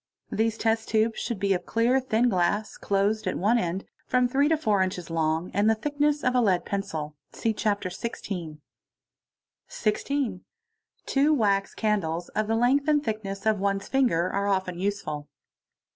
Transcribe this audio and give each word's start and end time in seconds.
These 0.31 0.57
test 0.57 0.91
Bids 0.93 1.19
should 1.19 1.37
be 1.39 1.53
of 1.53 1.67
clear, 1.67 1.99
thin 1.99 2.27
glass, 2.27 2.75
closed 2.75 3.27
at 3.27 3.37
one 3.37 3.59
end, 3.59 3.85
from 4.07 4.27
three 4.27 4.47
to 4.49 4.57
four 4.57 4.79
nches 4.81 5.11
long, 5.11 5.51
and 5.53 5.69
the 5.69 5.75
thickness 5.75 6.23
of 6.23 6.33
a 6.33 6.41
lead 6.41 6.65
pencil, 6.65 7.17
(see 7.31 7.53
Chapter 7.53 7.89
XVL.). 7.89 8.57
| 9.13 9.67
16. 9.67 10.41
Two 11.05 11.33
wax 11.35 11.75
candles 11.75 12.29
of 12.29 12.47
the 12.47 12.55
length 12.55 12.87
and 12.87 13.03
thickness 13.03 13.45
of 13.45 13.59
one's 13.59 13.87
finger 13.87 14.27
are 14.33 14.47
often 14.47 14.79
useful. 14.79 15.29